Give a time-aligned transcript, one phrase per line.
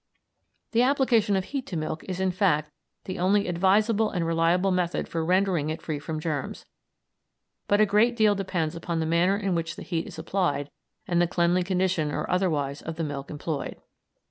[0.71, 2.71] The application of heat to milk is, in fact,
[3.03, 6.65] the only advisable and reliable method for rendering it free from germs,
[7.67, 10.71] but a great deal depends upon the manner in which the heat is applied
[11.07, 13.79] and the cleanly condition or otherwise of the milk employed.